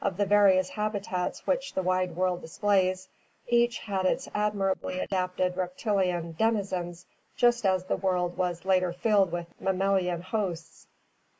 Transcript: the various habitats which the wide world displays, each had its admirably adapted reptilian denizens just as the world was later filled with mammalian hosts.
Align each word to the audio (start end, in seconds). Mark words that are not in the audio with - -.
the 0.17 0.25
various 0.25 0.69
habitats 0.69 1.45
which 1.45 1.75
the 1.75 1.83
wide 1.83 2.11
world 2.15 2.41
displays, 2.41 3.07
each 3.47 3.77
had 3.77 4.03
its 4.03 4.27
admirably 4.33 4.99
adapted 4.99 5.55
reptilian 5.55 6.31
denizens 6.39 7.05
just 7.35 7.67
as 7.67 7.85
the 7.85 7.97
world 7.97 8.35
was 8.35 8.65
later 8.65 8.91
filled 8.91 9.31
with 9.31 9.45
mammalian 9.59 10.23
hosts. 10.23 10.87